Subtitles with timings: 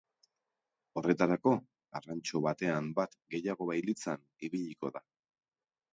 [1.01, 1.53] Horretarako,
[1.99, 5.05] arrantxo batean bat gehiago bailitzan ibiliko da.